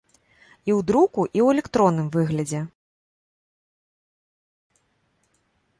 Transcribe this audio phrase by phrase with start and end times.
[0.67, 2.61] І ў друку, і ў электронным выглядзе.